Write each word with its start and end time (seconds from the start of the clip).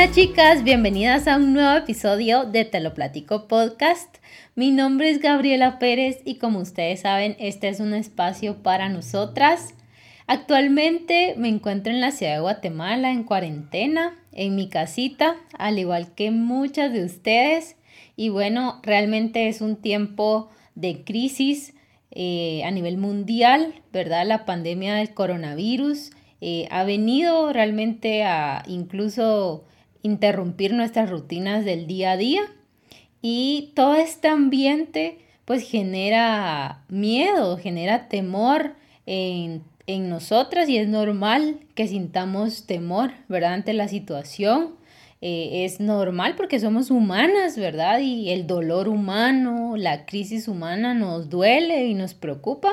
Hola 0.00 0.12
chicas, 0.12 0.62
bienvenidas 0.62 1.26
a 1.26 1.38
un 1.38 1.54
nuevo 1.54 1.76
episodio 1.76 2.44
de 2.44 2.64
Te 2.64 2.78
lo 2.78 2.94
platico 2.94 3.48
podcast. 3.48 4.18
Mi 4.54 4.70
nombre 4.70 5.10
es 5.10 5.20
Gabriela 5.20 5.80
Pérez 5.80 6.20
y 6.24 6.36
como 6.36 6.60
ustedes 6.60 7.00
saben, 7.00 7.34
este 7.40 7.68
es 7.68 7.80
un 7.80 7.92
espacio 7.92 8.62
para 8.62 8.88
nosotras. 8.90 9.74
Actualmente 10.28 11.34
me 11.36 11.48
encuentro 11.48 11.92
en 11.92 12.00
la 12.00 12.12
ciudad 12.12 12.34
de 12.34 12.40
Guatemala 12.40 13.10
en 13.10 13.24
cuarentena, 13.24 14.14
en 14.30 14.54
mi 14.54 14.68
casita, 14.68 15.34
al 15.58 15.80
igual 15.80 16.14
que 16.14 16.30
muchas 16.30 16.92
de 16.92 17.04
ustedes. 17.04 17.74
Y 18.14 18.28
bueno, 18.28 18.78
realmente 18.84 19.48
es 19.48 19.60
un 19.60 19.74
tiempo 19.74 20.48
de 20.76 21.02
crisis 21.02 21.74
eh, 22.12 22.62
a 22.64 22.70
nivel 22.70 22.98
mundial, 22.98 23.74
¿verdad? 23.92 24.24
La 24.28 24.44
pandemia 24.44 24.94
del 24.94 25.12
coronavirus 25.12 26.12
eh, 26.40 26.68
ha 26.70 26.84
venido 26.84 27.52
realmente 27.52 28.22
a 28.22 28.62
incluso 28.68 29.64
interrumpir 30.08 30.72
nuestras 30.72 31.10
rutinas 31.10 31.64
del 31.64 31.86
día 31.86 32.12
a 32.12 32.16
día 32.16 32.42
y 33.22 33.72
todo 33.74 33.94
este 33.94 34.28
ambiente 34.28 35.18
pues 35.44 35.68
genera 35.68 36.84
miedo, 36.88 37.56
genera 37.56 38.08
temor 38.08 38.74
en, 39.06 39.62
en 39.86 40.10
nosotras 40.10 40.68
y 40.68 40.76
es 40.76 40.88
normal 40.88 41.60
que 41.74 41.88
sintamos 41.88 42.66
temor, 42.66 43.12
¿verdad? 43.28 43.54
Ante 43.54 43.72
la 43.72 43.88
situación. 43.88 44.76
Eh, 45.20 45.64
es 45.64 45.80
normal 45.80 46.34
porque 46.36 46.60
somos 46.60 46.90
humanas, 46.92 47.56
¿verdad? 47.56 47.98
Y 48.00 48.30
el 48.30 48.46
dolor 48.46 48.88
humano, 48.88 49.76
la 49.76 50.06
crisis 50.06 50.46
humana 50.46 50.94
nos 50.94 51.28
duele 51.28 51.86
y 51.86 51.94
nos 51.94 52.14
preocupa. 52.14 52.70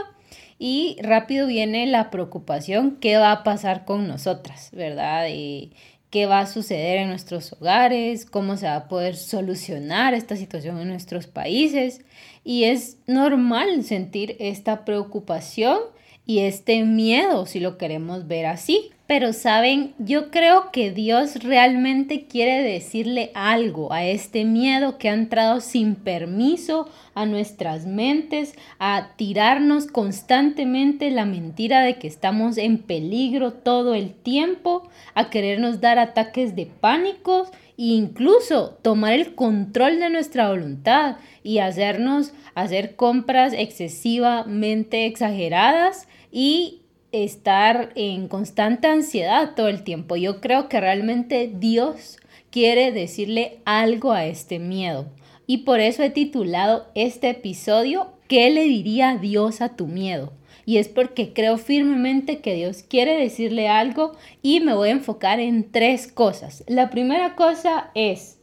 Y 0.60 0.98
rápido 1.02 1.48
viene 1.48 1.88
la 1.88 2.12
preocupación, 2.12 2.98
¿qué 3.02 3.18
va 3.18 3.32
a 3.32 3.44
pasar 3.44 3.84
con 3.84 4.08
nosotras, 4.08 4.70
¿verdad? 4.74 5.26
Eh, 5.28 5.72
qué 6.10 6.26
va 6.26 6.40
a 6.40 6.48
suceder 6.48 6.98
en 6.98 7.10
nuestros 7.10 7.54
hogares, 7.54 8.26
cómo 8.26 8.58
se 8.58 8.66
va 8.66 8.76
a 8.76 8.88
poder 8.88 9.16
solucionar 9.16 10.14
esta 10.14 10.36
situación 10.36 10.80
en 10.80 10.88
nuestros 10.88 11.28
países. 11.28 12.02
Y 12.44 12.66
es 12.66 12.98
normal 13.08 13.84
sentir 13.84 14.36
esta 14.40 14.86
preocupación 14.86 15.80
y 16.26 16.40
este 16.40 16.84
miedo, 16.84 17.46
si 17.46 17.60
lo 17.60 17.78
queremos 17.78 18.28
ver 18.28 18.46
así. 18.46 18.92
Pero 19.08 19.34
saben, 19.34 19.94
yo 20.00 20.32
creo 20.32 20.72
que 20.72 20.90
Dios 20.90 21.44
realmente 21.44 22.26
quiere 22.26 22.64
decirle 22.64 23.30
algo 23.36 23.94
a 23.94 24.04
este 24.04 24.46
miedo 24.46 24.98
que 24.98 25.10
ha 25.10 25.14
entrado 25.14 25.62
sin 25.62 25.94
permiso 25.94 26.90
a 27.14 27.28
nuestras 27.28 27.86
mentes, 27.86 28.56
a 28.80 29.12
tirarnos 29.16 29.86
constantemente 29.86 31.12
la 31.12 31.26
mentira 31.26 31.82
de 31.82 32.00
que 32.00 32.08
estamos 32.08 32.58
en 32.58 32.80
peligro 32.80 33.54
todo 33.54 33.94
el 33.94 34.16
tiempo, 34.16 34.90
a 35.14 35.30
querernos 35.30 35.82
dar 35.82 36.00
ataques 36.00 36.56
de 36.56 36.66
pánico 36.66 37.52
e 37.78 37.84
incluso 37.84 38.80
tomar 38.82 39.14
el 39.14 39.36
control 39.36 40.00
de 40.00 40.10
nuestra 40.10 40.50
voluntad 40.50 41.18
y 41.44 41.60
hacernos 41.60 42.34
hacer 42.56 42.96
compras 42.96 43.54
excesivamente 43.54 45.06
exageradas 45.06 46.08
y 46.32 46.82
estar 47.24 47.92
en 47.96 48.28
constante 48.28 48.88
ansiedad 48.88 49.54
todo 49.56 49.70
el 49.70 49.84
tiempo. 49.84 50.16
Yo 50.16 50.42
creo 50.42 50.68
que 50.68 50.82
realmente 50.82 51.52
Dios 51.54 52.18
quiere 52.50 52.92
decirle 52.92 53.60
algo 53.66 54.12
a 54.12 54.26
este 54.26 54.60
miedo. 54.60 55.08
Y 55.48 55.60
por 55.60 55.80
eso 55.80 56.04
he 56.04 56.10
titulado 56.10 56.88
este 56.96 57.30
episodio 57.30 58.16
¿Qué 58.28 58.50
le 58.50 58.64
diría 58.64 59.18
Dios 59.18 59.62
a 59.62 59.76
tu 59.76 59.86
miedo? 59.86 60.34
Y 60.66 60.78
es 60.78 60.88
porque 60.88 61.32
creo 61.32 61.60
firmemente 61.60 62.40
que 62.40 62.56
Dios 62.56 62.82
quiere 62.82 63.16
decirle 63.18 63.68
algo 63.70 64.14
y 64.42 64.62
me 64.62 64.74
voy 64.74 64.90
a 64.90 64.94
enfocar 64.94 65.40
en 65.40 65.72
tres 65.72 66.12
cosas. 66.12 66.64
La 66.68 66.90
primera 66.90 67.36
cosa 67.36 67.92
es, 67.94 68.40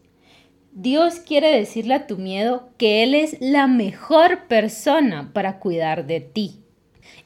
Dios 0.70 1.16
quiere 1.16 1.48
decirle 1.48 1.94
a 1.94 2.06
tu 2.06 2.16
miedo 2.16 2.68
que 2.78 3.02
Él 3.02 3.16
es 3.16 3.36
la 3.40 3.66
mejor 3.66 4.46
persona 4.46 5.32
para 5.32 5.58
cuidar 5.58 6.06
de 6.06 6.20
ti. 6.20 6.61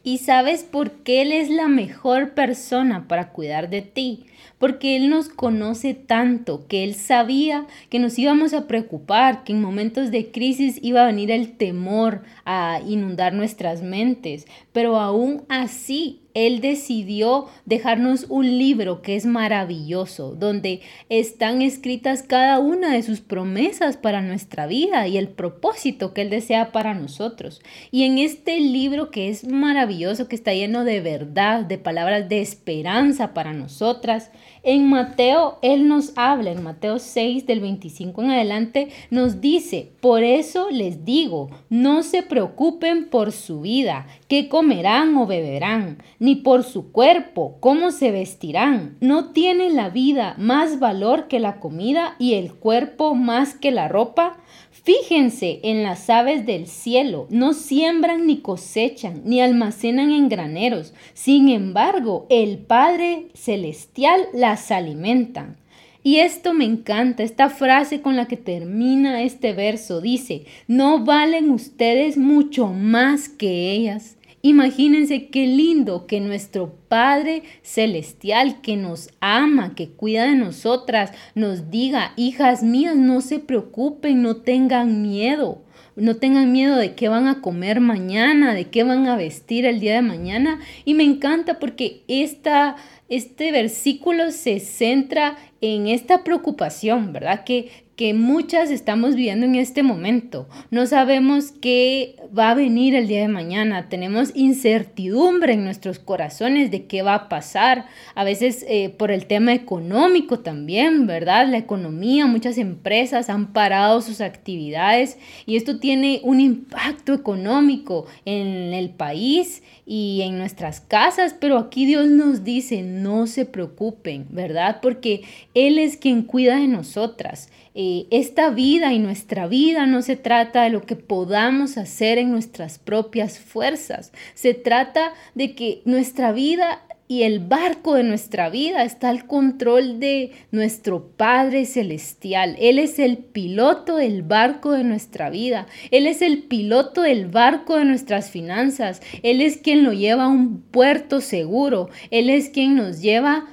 ¿Y 0.03 0.19
sabes 0.19 0.63
por 0.65 0.91
qué 0.91 1.23
Él 1.23 1.33
es 1.33 1.51
la 1.51 1.69
mejor 1.69 2.35
persona 2.35 3.07
para 3.09 3.31
cuidar 3.31 3.69
de 3.71 3.83
ti? 3.83 4.27
Porque 4.59 4.97
Él 4.97 5.11
nos 5.11 5.29
conoce 5.29 5.95
tanto, 5.95 6.67
que 6.67 6.85
Él 6.85 6.95
sabía 6.95 7.67
que 7.91 7.99
nos 7.99 8.19
íbamos 8.19 8.55
a 8.55 8.67
preocupar, 8.67 9.45
que 9.45 9.53
en 9.53 9.61
momentos 9.61 10.11
de 10.11 10.31
crisis 10.31 10.79
iba 10.83 11.03
a 11.03 11.07
venir 11.07 11.31
el 11.31 11.57
temor 11.57 12.23
a 12.45 12.81
inundar 12.87 13.33
nuestras 13.33 13.83
mentes. 13.83 14.47
Pero 14.73 14.99
aún 14.99 15.43
así, 15.49 16.21
él 16.37 16.61
decidió 16.61 17.47
dejarnos 17.65 18.27
un 18.29 18.59
libro 18.59 19.01
que 19.01 19.17
es 19.17 19.25
maravilloso, 19.25 20.35
donde 20.35 20.83
están 21.09 21.63
escritas 21.63 22.23
cada 22.23 22.59
una 22.59 22.93
de 22.93 23.03
sus 23.03 23.23
promesas 23.23 23.97
para 23.97 24.21
nuestra 24.21 24.67
vida 24.67 25.09
y 25.09 25.17
el 25.17 25.29
propósito 25.29 26.13
que 26.13 26.21
Él 26.21 26.29
desea 26.29 26.73
para 26.73 26.93
nosotros. 26.93 27.63
Y 27.91 28.03
en 28.03 28.19
este 28.19 28.61
libro 28.61 29.11
que 29.11 29.31
es 29.31 29.49
maravilloso, 29.49 30.29
que 30.29 30.37
está 30.37 30.53
lleno 30.53 30.85
de 30.85 31.01
verdad, 31.01 31.65
de 31.65 31.79
palabras 31.79 32.29
de 32.29 32.43
esperanza 32.43 33.33
para 33.33 33.55
nosotras, 33.55 34.31
en 34.63 34.89
Mateo 34.89 35.59
Él 35.63 35.89
nos 35.89 36.13
habla, 36.17 36.51
en 36.51 36.63
Mateo 36.63 36.99
6 36.99 37.47
del 37.47 37.61
25 37.61 38.23
en 38.23 38.31
adelante, 38.31 38.89
nos 39.11 39.41
dice, 39.41 39.93
por 40.01 40.23
eso 40.25 40.71
les 40.71 41.05
digo, 41.05 41.51
no 41.71 42.03
se 42.03 42.23
preocupen 42.23 43.07
por 43.09 43.33
su 43.33 43.61
vida, 43.61 44.07
qué 44.29 44.49
comerán 44.49 45.17
o 45.17 45.27
beberán 45.27 45.99
ni 46.19 46.35
por 46.35 46.65
su 46.65 46.93
cuerpo, 46.93 47.57
cómo 47.61 47.91
se 47.91 48.11
vestirán. 48.11 48.97
No 49.01 49.31
tiene 49.31 49.71
la 49.71 49.91
vida 49.91 50.35
más 50.39 50.79
valor 50.79 51.29
que 51.29 51.41
la 51.41 51.61
comida 51.61 52.17
y 52.19 52.35
el 52.35 52.55
cuerpo 52.55 53.15
más 53.15 53.55
que 53.55 53.71
la 53.71 53.89
ropa. 53.89 54.37
Fíjense 54.87 55.59
en 55.65 55.83
las 55.83 56.09
aves 56.11 56.47
del 56.47 56.69
cielo, 56.69 57.27
no 57.29 57.55
siembran 57.55 58.25
ni 58.25 58.37
cosechan, 58.37 59.23
ni 59.25 59.41
almacenan 59.41 60.13
en 60.13 60.29
graneros. 60.29 60.95
Sin 61.13 61.49
embargo, 61.49 62.25
el 62.31 62.59
Padre 62.59 63.27
Celestial 63.35 64.29
las 64.33 64.71
alimenta. 64.71 65.57
Y 66.05 66.19
esto 66.19 66.55
me 66.55 66.67
encanta, 66.67 67.25
esta 67.25 67.51
frase 67.51 68.01
con 68.01 68.15
la 68.15 68.29
que 68.29 68.37
termina 68.37 69.25
este 69.25 69.55
verso 69.55 70.01
dice, 70.01 70.45
¿no 70.69 71.05
valen 71.05 71.51
ustedes 71.51 72.17
mucho 72.17 72.69
más 72.69 73.29
que 73.29 73.73
ellas? 73.73 74.17
Imagínense 74.43 75.29
qué 75.29 75.47
lindo 75.47 76.07
que 76.07 76.21
nuestro 76.21 76.75
Padre 76.89 77.43
Celestial 77.63 78.61
que 78.61 78.77
nos 78.77 79.11
ama, 79.21 79.75
que 79.75 79.89
cuida 79.89 80.25
de 80.25 80.37
nosotras, 80.37 81.13
nos 81.35 81.71
diga, 81.71 82.13
hijas 82.17 82.63
mías, 82.63 82.97
no 82.97 83.21
se 83.21 83.39
preocupen, 83.39 84.23
no 84.23 84.37
tengan 84.37 85.03
miedo. 85.03 85.63
No 85.97 86.17
tengan 86.17 86.53
miedo 86.53 86.77
de 86.77 86.95
qué 86.95 87.09
van 87.09 87.27
a 87.27 87.41
comer 87.41 87.81
mañana, 87.81 88.53
de 88.53 88.67
qué 88.67 88.85
van 88.85 89.07
a 89.07 89.17
vestir 89.17 89.65
el 89.65 89.81
día 89.81 89.95
de 89.95 90.03
mañana. 90.03 90.61
Y 90.85 90.93
me 90.93 91.05
encanta 91.05 91.59
porque 91.59 92.03
esta, 92.07 92.77
este 93.09 93.51
versículo 93.51 94.31
se 94.31 94.61
centra 94.61 95.39
en 95.61 95.87
esta 95.87 96.25
preocupación, 96.25 97.13
¿verdad? 97.13 97.45
Que, 97.45 97.71
que 97.97 98.13
muchas 98.13 98.71
estamos 98.71 99.15
viviendo 99.17 99.47
en 99.47 99.55
este 99.55 99.83
momento. 99.83 100.47
No 100.71 100.87
sabemos 100.87 101.53
qué 101.63 102.17
va 102.37 102.51
a 102.51 102.55
venir 102.55 102.95
el 102.95 103.09
día 103.09 103.23
de 103.23 103.29
mañana. 103.29 103.89
Tenemos 103.89 104.33
incertidumbre 104.35 105.55
en 105.55 105.65
nuestros 105.65 105.99
corazones 105.99 106.71
de 106.71 106.85
qué 106.85 107.01
va 107.01 107.15
a 107.15 107.29
pasar. 107.31 107.87
A 108.15 108.23
veces 108.23 108.67
eh, 108.69 108.91
por 108.91 109.11
el 109.11 109.27
tema 109.27 109.55
económico 109.55 110.41
también, 110.41 111.07
¿verdad? 111.07 111.49
La 111.49 111.57
economía, 111.57 112.27
muchas 112.27 112.59
empresas 112.59 113.31
han 113.31 113.55
parado 113.55 114.03
sus 114.03 114.21
actividades 114.21 115.17
y 115.47 115.57
esto 115.57 115.79
tiene 115.79 116.21
un 116.23 116.41
impacto 116.41 117.15
económico 117.15 118.05
en 118.27 118.75
el 118.75 118.91
país 118.91 119.63
y 119.87 120.21
en 120.23 120.37
nuestras 120.37 120.81
casas, 120.81 121.35
pero 121.39 121.57
aquí 121.59 121.87
Dios 121.87 122.09
nos 122.09 122.43
dice, 122.43 122.83
no 122.83 123.27
se 123.29 123.47
preocupen, 123.47 124.27
¿verdad? 124.31 124.81
Porque 124.83 125.23
Él 125.57 125.79
es 125.79 125.97
quien 125.97 126.23
cuida 126.23 126.57
de 126.57 126.69
nosotras. 126.69 127.49
Eh, 127.75 128.07
esta 128.11 128.51
vida 128.51 128.93
y 128.93 128.99
nuestra 128.99 129.47
vida 129.47 129.87
no 129.87 130.03
se 130.03 130.17
trata 130.17 130.65
de 130.65 130.71
lo 130.71 130.83
que 130.83 130.97
podamos 130.97 131.79
hacer 131.79 132.19
en 132.19 132.31
nuestras 132.31 132.79
propias 132.79 133.39
fuerzas, 133.39 134.13
se 134.35 134.53
trata 134.53 135.15
de 135.35 135.55
que 135.55 135.81
nuestra 135.87 136.33
vida 136.33 136.83
y 137.09 137.23
el 137.23 137.39
barco 137.39 137.95
de 137.95 138.03
nuestra 138.03 138.51
vida 138.51 138.83
está 138.83 139.09
al 139.09 139.27
control 139.27 140.01
de 140.01 140.33
nuestro 140.51 141.07
Padre 141.17 141.65
Celestial. 141.65 142.57
Él 142.59 142.79
es 142.79 142.99
el 142.99 143.19
piloto 143.19 143.97
del 143.97 144.23
barco 144.23 144.73
de 144.73 144.83
nuestra 144.83 145.31
vida. 145.31 145.67
Él 145.91 146.07
es 146.07 146.21
el 146.21 146.43
piloto 146.43 147.03
del 147.03 147.27
barco 147.27 147.77
de 147.77 147.85
nuestras 147.85 148.31
finanzas. 148.31 149.01
Él 149.23 149.41
es 149.41 149.57
quien 149.59 149.85
lo 149.85 149.93
lleva 149.93 150.25
a 150.25 150.29
un 150.29 150.61
puerto 150.61 151.21
seguro. 151.21 151.89
Él 152.11 152.29
es 152.29 152.49
quien 152.49 152.75
nos 152.75 153.01
lleva 153.01 153.47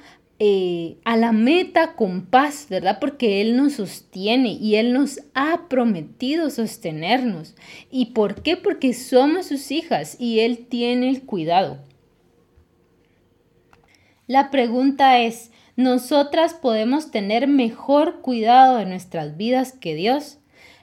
eh, 0.46 0.98
a 1.06 1.16
la 1.16 1.32
meta 1.32 1.96
con 1.96 2.26
paz, 2.26 2.68
¿verdad? 2.70 2.98
Porque 3.00 3.40
Él 3.40 3.56
nos 3.56 3.76
sostiene 3.76 4.50
y 4.50 4.76
Él 4.76 4.92
nos 4.92 5.22
ha 5.34 5.70
prometido 5.70 6.50
sostenernos. 6.50 7.56
¿Y 7.90 8.08
por 8.08 8.42
qué? 8.42 8.58
Porque 8.58 8.94
somos 8.94 9.46
sus 9.46 9.72
hijas 9.72 10.18
y 10.20 10.42
Él 10.42 10.68
tiene 10.68 11.08
el 11.08 11.24
cuidado. 11.24 11.78
La 14.28 14.52
pregunta 14.52 15.22
es, 15.22 15.50
¿nosotras 15.78 16.54
podemos 16.54 17.10
tener 17.10 17.48
mejor 17.48 18.20
cuidado 18.20 18.80
de 18.80 18.86
nuestras 18.86 19.38
vidas 19.38 19.72
que 19.72 19.96
Dios? 19.96 20.40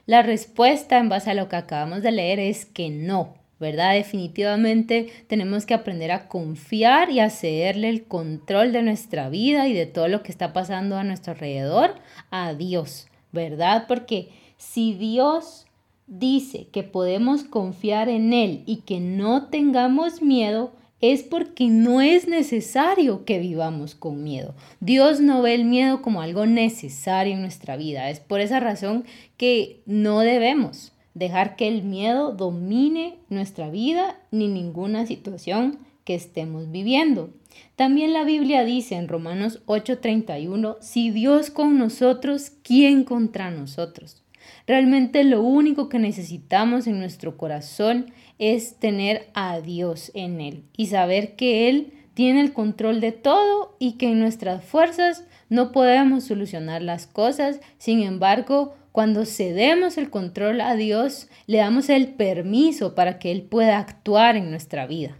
La 0.07 0.23
respuesta 0.23 0.97
en 0.97 1.07
base 1.07 1.29
a 1.29 1.35
lo 1.35 1.49
que 1.49 1.57
acabamos 1.57 2.01
de 2.01 2.11
leer 2.11 2.39
es 2.39 2.65
que 2.65 2.89
no. 2.89 3.35
¿Verdad? 3.61 3.93
Definitivamente 3.93 5.07
tenemos 5.27 5.65
que 5.65 5.75
aprender 5.75 6.11
a 6.11 6.27
confiar 6.27 7.11
y 7.11 7.19
a 7.19 7.29
cederle 7.29 7.89
el 7.89 8.03
control 8.03 8.73
de 8.73 8.81
nuestra 8.81 9.29
vida 9.29 9.67
y 9.67 9.73
de 9.73 9.85
todo 9.85 10.07
lo 10.07 10.23
que 10.23 10.31
está 10.31 10.51
pasando 10.51 10.97
a 10.97 11.03
nuestro 11.03 11.33
alrededor 11.33 11.93
a 12.31 12.55
Dios, 12.55 13.07
¿verdad? 13.31 13.85
Porque 13.87 14.29
si 14.57 14.95
Dios 14.95 15.67
dice 16.07 16.67
que 16.71 16.81
podemos 16.81 17.43
confiar 17.43 18.09
en 18.09 18.33
Él 18.33 18.63
y 18.65 18.77
que 18.77 18.99
no 18.99 19.47
tengamos 19.49 20.23
miedo, 20.23 20.73
es 20.99 21.21
porque 21.21 21.67
no 21.67 22.01
es 22.01 22.27
necesario 22.27 23.25
que 23.25 23.37
vivamos 23.39 23.93
con 23.93 24.23
miedo. 24.23 24.55
Dios 24.79 25.19
no 25.19 25.43
ve 25.43 25.53
el 25.53 25.65
miedo 25.65 26.01
como 26.01 26.21
algo 26.21 26.47
necesario 26.47 27.33
en 27.33 27.41
nuestra 27.41 27.75
vida. 27.75 28.09
Es 28.09 28.19
por 28.19 28.39
esa 28.39 28.59
razón 28.59 29.05
que 29.37 29.81
no 29.85 30.19
debemos 30.19 30.93
dejar 31.13 31.55
que 31.55 31.67
el 31.67 31.83
miedo 31.83 32.31
domine 32.31 33.17
nuestra 33.29 33.69
vida 33.69 34.19
ni 34.31 34.47
ninguna 34.47 35.05
situación 35.05 35.79
que 36.03 36.15
estemos 36.15 36.71
viviendo. 36.71 37.29
También 37.75 38.13
la 38.13 38.23
Biblia 38.23 38.63
dice 38.63 38.95
en 38.95 39.07
Romanos 39.07 39.61
8:31, 39.65 40.77
si 40.81 41.11
Dios 41.11 41.49
con 41.49 41.77
nosotros, 41.77 42.51
¿quién 42.63 43.03
contra 43.03 43.51
nosotros? 43.51 44.23
Realmente 44.67 45.23
lo 45.23 45.41
único 45.41 45.89
que 45.89 45.99
necesitamos 45.99 46.87
en 46.87 46.99
nuestro 46.99 47.37
corazón 47.37 48.13
es 48.39 48.75
tener 48.79 49.29
a 49.33 49.59
Dios 49.61 50.11
en 50.13 50.41
Él 50.41 50.63
y 50.75 50.87
saber 50.87 51.35
que 51.35 51.69
Él 51.69 51.93
tiene 52.13 52.41
el 52.41 52.53
control 52.53 53.01
de 53.01 53.11
todo 53.11 53.75
y 53.79 53.93
que 53.93 54.11
en 54.11 54.19
nuestras 54.19 54.63
fuerzas 54.63 55.25
no 55.49 55.71
podemos 55.71 56.23
solucionar 56.23 56.81
las 56.81 57.07
cosas. 57.07 57.59
Sin 57.77 58.01
embargo, 58.01 58.75
cuando 58.91 59.25
cedemos 59.25 59.97
el 59.97 60.09
control 60.09 60.61
a 60.61 60.75
Dios, 60.75 61.27
le 61.47 61.59
damos 61.59 61.89
el 61.89 62.09
permiso 62.09 62.93
para 62.95 63.19
que 63.19 63.31
Él 63.31 63.43
pueda 63.43 63.77
actuar 63.77 64.35
en 64.35 64.49
nuestra 64.49 64.85
vida. 64.85 65.17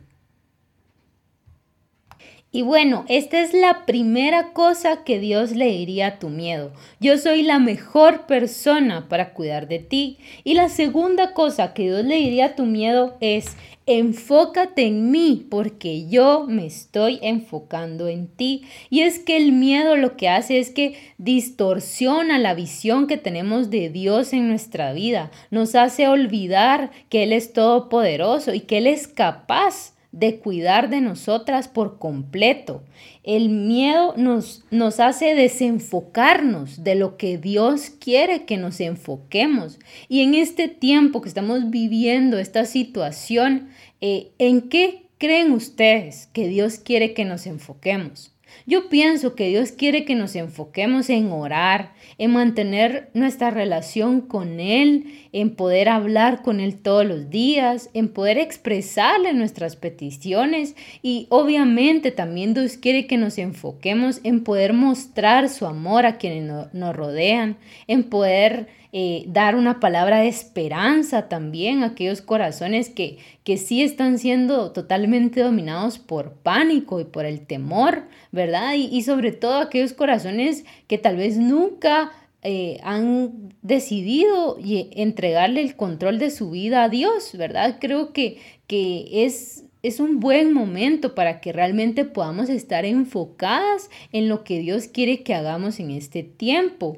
Y 2.53 2.63
bueno, 2.63 3.05
esta 3.07 3.39
es 3.39 3.53
la 3.53 3.85
primera 3.85 4.51
cosa 4.51 5.05
que 5.05 5.19
Dios 5.19 5.51
le 5.51 5.67
diría 5.67 6.07
a 6.07 6.19
tu 6.19 6.27
miedo. 6.27 6.73
Yo 6.99 7.17
soy 7.17 7.43
la 7.43 7.59
mejor 7.59 8.25
persona 8.25 9.07
para 9.07 9.33
cuidar 9.33 9.69
de 9.69 9.79
ti. 9.79 10.17
Y 10.43 10.55
la 10.55 10.67
segunda 10.67 11.33
cosa 11.33 11.73
que 11.73 11.83
Dios 11.83 12.03
le 12.03 12.17
diría 12.17 12.47
a 12.47 12.55
tu 12.55 12.65
miedo 12.65 13.15
es, 13.21 13.55
enfócate 13.85 14.85
en 14.85 15.11
mí 15.11 15.47
porque 15.49 16.09
yo 16.09 16.45
me 16.45 16.65
estoy 16.65 17.19
enfocando 17.21 18.09
en 18.09 18.27
ti. 18.27 18.63
Y 18.89 19.03
es 19.03 19.19
que 19.19 19.37
el 19.37 19.53
miedo 19.53 19.95
lo 19.95 20.17
que 20.17 20.27
hace 20.27 20.59
es 20.59 20.71
que 20.71 20.97
distorsiona 21.17 22.37
la 22.37 22.53
visión 22.53 23.07
que 23.07 23.15
tenemos 23.15 23.69
de 23.69 23.89
Dios 23.89 24.33
en 24.33 24.49
nuestra 24.49 24.91
vida. 24.91 25.31
Nos 25.51 25.73
hace 25.75 26.09
olvidar 26.09 26.91
que 27.07 27.23
Él 27.23 27.31
es 27.31 27.53
todopoderoso 27.53 28.53
y 28.53 28.59
que 28.59 28.79
Él 28.79 28.87
es 28.87 29.07
capaz 29.07 29.93
de 30.11 30.39
cuidar 30.39 30.89
de 30.89 31.01
nosotras 31.01 31.67
por 31.67 31.97
completo. 31.97 32.83
El 33.23 33.49
miedo 33.49 34.13
nos, 34.17 34.63
nos 34.71 34.99
hace 34.99 35.35
desenfocarnos 35.35 36.83
de 36.83 36.95
lo 36.95 37.17
que 37.17 37.37
Dios 37.37 37.89
quiere 37.89 38.45
que 38.45 38.57
nos 38.57 38.79
enfoquemos. 38.81 39.79
Y 40.09 40.21
en 40.21 40.33
este 40.33 40.67
tiempo 40.67 41.21
que 41.21 41.29
estamos 41.29 41.69
viviendo 41.69 42.39
esta 42.39 42.65
situación, 42.65 43.69
eh, 44.01 44.31
¿en 44.37 44.69
qué 44.69 45.05
creen 45.17 45.51
ustedes 45.51 46.27
que 46.33 46.47
Dios 46.47 46.77
quiere 46.77 47.13
que 47.13 47.25
nos 47.25 47.45
enfoquemos? 47.45 48.31
Yo 48.65 48.89
pienso 48.89 49.35
que 49.35 49.49
Dios 49.49 49.71
quiere 49.71 50.05
que 50.05 50.15
nos 50.15 50.35
enfoquemos 50.35 51.09
en 51.09 51.31
orar, 51.31 51.93
en 52.17 52.31
mantener 52.31 53.09
nuestra 53.13 53.51
relación 53.51 54.21
con 54.21 54.59
Él, 54.59 55.05
en 55.31 55.55
poder 55.55 55.89
hablar 55.89 56.41
con 56.41 56.59
Él 56.59 56.77
todos 56.77 57.05
los 57.05 57.29
días, 57.29 57.89
en 57.93 58.09
poder 58.09 58.37
expresarle 58.37 59.33
nuestras 59.33 59.75
peticiones. 59.75 60.75
Y 61.01 61.27
obviamente 61.29 62.11
también 62.11 62.53
Dios 62.53 62.77
quiere 62.77 63.07
que 63.07 63.17
nos 63.17 63.37
enfoquemos 63.37 64.21
en 64.23 64.43
poder 64.43 64.73
mostrar 64.73 65.49
su 65.49 65.65
amor 65.65 66.05
a 66.05 66.17
quienes 66.17 66.71
nos 66.73 66.95
rodean, 66.95 67.57
en 67.87 68.03
poder 68.03 68.67
eh, 68.93 69.23
dar 69.27 69.55
una 69.55 69.79
palabra 69.79 70.19
de 70.19 70.27
esperanza 70.27 71.29
también 71.29 71.83
a 71.83 71.87
aquellos 71.87 72.21
corazones 72.21 72.89
que, 72.89 73.17
que 73.43 73.57
sí 73.57 73.81
están 73.81 74.17
siendo 74.17 74.71
totalmente 74.71 75.41
dominados 75.41 75.97
por 75.99 76.33
pánico 76.33 76.99
y 76.99 77.05
por 77.05 77.25
el 77.25 77.45
temor, 77.45 78.03
¿verdad? 78.31 78.73
Y, 78.75 78.85
y 78.85 79.03
sobre 79.03 79.31
todo 79.31 79.59
aquellos 79.59 79.93
corazones 79.93 80.65
que 80.87 80.97
tal 80.97 81.15
vez 81.15 81.37
nunca 81.37 82.11
eh, 82.43 82.79
han 82.81 83.53
decidido 83.61 84.57
entregarle 84.59 85.61
el 85.61 85.75
control 85.75 86.17
de 86.17 86.31
su 86.31 86.49
vida 86.49 86.83
a 86.83 86.89
Dios, 86.89 87.37
¿verdad? 87.37 87.77
Creo 87.79 88.13
que, 88.13 88.39
que 88.65 89.25
es, 89.25 89.65
es 89.83 89.99
un 89.99 90.19
buen 90.19 90.51
momento 90.51 91.13
para 91.13 91.39
que 91.39 91.53
realmente 91.53 92.03
podamos 92.03 92.49
estar 92.49 92.83
enfocadas 92.83 93.91
en 94.11 94.27
lo 94.27 94.43
que 94.43 94.57
Dios 94.57 94.87
quiere 94.87 95.21
que 95.21 95.35
hagamos 95.35 95.79
en 95.79 95.91
este 95.91 96.23
tiempo. 96.23 96.97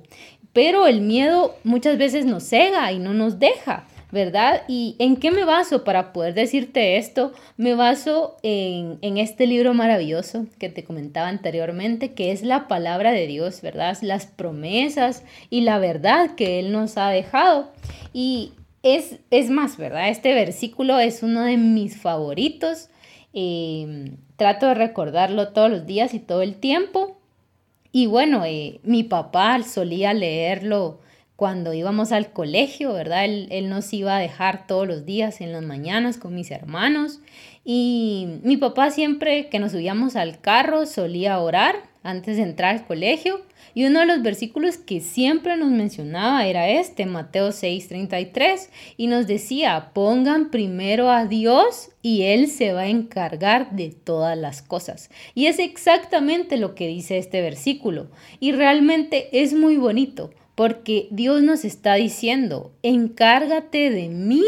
Pero 0.54 0.86
el 0.86 1.02
miedo 1.02 1.56
muchas 1.64 1.98
veces 1.98 2.26
nos 2.26 2.44
cega 2.44 2.92
y 2.92 3.00
no 3.00 3.14
nos 3.16 3.40
deja, 3.40 3.86
¿verdad? 4.12 4.62
¿Y 4.68 4.96
en 5.00 5.16
qué 5.16 5.32
me 5.32 5.46
baso 5.46 5.84
para 5.84 6.14
poder 6.14 6.36
decirte 6.36 6.98
esto? 6.98 7.34
Me 7.58 7.74
baso 7.74 8.38
en, 8.44 9.00
este 9.18 9.48
libro 9.48 9.74
maravilloso 9.74 10.46
que 10.60 10.70
te 10.70 10.84
comentaba 10.84 11.28
anteriormente, 11.28 12.14
que 12.14 12.32
es 12.32 12.44
la 12.44 12.68
palabra 12.68 13.12
de 13.12 13.26
Dios, 13.26 13.62
¿verdad? 13.62 13.98
Las 14.02 14.28
promesas 14.28 15.24
y 15.50 15.62
la 15.62 15.80
verdad 15.80 16.36
que 16.36 16.60
Él 16.60 16.72
nos 16.72 16.98
ha 16.98 17.10
dejado. 17.10 17.72
Y 18.14 18.52
es, 18.84 19.16
es 19.32 19.50
más, 19.50 19.78
¿verdad? 19.78 20.10
Este 20.10 20.36
versículo 20.36 21.00
es 21.00 21.24
uno 21.24 21.42
de 21.42 21.58
mis 21.58 21.98
favoritos. 21.98 22.90
Eh, 23.34 24.12
trato 24.38 24.68
de 24.68 24.76
recordarlo 24.76 25.50
todos 25.54 25.72
los 25.72 25.88
días 25.88 26.14
y 26.14 26.20
todo 26.20 26.44
el 26.44 26.54
tiempo 26.54 27.18
y 27.96 28.08
bueno, 28.08 28.44
eh, 28.44 28.80
mi 28.82 29.04
papá 29.04 29.62
solía 29.62 30.16
leerlo 30.16 31.00
cuando 31.36 31.74
íbamos 31.74 32.12
al 32.12 32.34
colegio, 32.34 32.92
¿verdad? 32.92 33.26
Él, 33.26 33.48
él, 33.52 33.70
nos 33.70 33.94
iba 33.94 34.18
a 34.18 34.20
dejar 34.20 34.66
todos 34.66 34.88
los 34.88 35.06
días 35.06 35.42
en 35.42 35.52
las 35.52 35.62
mañanas 35.62 36.18
con 36.18 36.34
mis 36.34 36.50
hermanos. 36.50 37.20
Y 37.64 38.40
mi 38.42 38.58
papá 38.58 38.90
siempre 38.90 39.48
que 39.48 39.60
nos 39.60 39.74
subíamos 39.74 40.16
al 40.16 40.42
carro 40.42 40.88
solía 40.88 41.38
orar 41.38 41.76
antes 42.02 42.38
de 42.38 42.44
entrar 42.44 42.74
al 42.74 42.86
colegio. 42.86 43.42
Y 43.74 43.86
uno 43.86 44.02
de 44.02 44.06
los 44.06 44.22
versículos 44.22 44.78
que 44.78 45.02
siempre 45.02 45.58
nos 45.58 45.72
mencionaba 45.72 46.46
era 46.46 46.70
este, 46.70 47.06
Mateo 47.06 47.50
6:33, 47.50 48.70
y 48.98 49.08
nos 49.08 49.28
decía, 49.28 49.92
pongan 49.94 50.52
primero 50.52 51.10
a 51.10 51.26
Dios 51.26 51.90
y 52.02 52.24
Él 52.24 52.48
se 52.48 52.74
va 52.74 52.82
a 52.82 52.88
encargar 52.88 53.72
de 53.72 53.90
todas 53.90 54.38
las 54.38 54.62
cosas. 54.62 55.10
Y 55.34 55.48
es 55.48 55.60
exactamente 55.60 56.58
lo 56.58 56.76
que 56.76 56.88
dice 56.88 57.18
este 57.18 57.42
versículo. 57.42 58.10
Y 58.40 58.52
realmente 58.52 59.30
es 59.32 59.54
muy 59.54 59.78
bonito, 59.78 60.32
porque 60.56 61.08
Dios 61.10 61.42
nos 61.42 61.66
está 61.66 61.96
diciendo, 61.96 62.72
encárgate 62.84 63.90
de 63.90 64.10
mí, 64.10 64.44